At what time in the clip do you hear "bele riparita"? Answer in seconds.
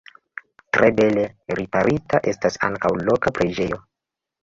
1.01-2.23